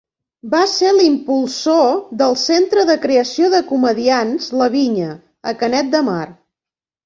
Va 0.51 0.61
ser 0.69 0.93
l'impulsor 0.99 1.91
del 2.23 2.33
Centre 2.45 2.87
de 2.93 2.97
Creació 3.05 3.53
de 3.57 3.61
Comediants 3.75 4.51
La 4.63 4.73
Vinya, 4.79 5.15
a 5.55 5.59
Canet 5.65 5.97
de 5.97 6.05
Mar. 6.13 6.21